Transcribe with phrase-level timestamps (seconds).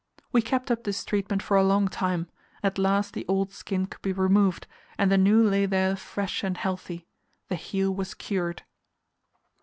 [0.31, 2.25] We kept up this treatment for a long time;
[2.63, 4.65] at last the old skin could be removed,
[4.97, 7.05] and the new lay there fresh and healthy.
[7.49, 8.63] The heel was cured.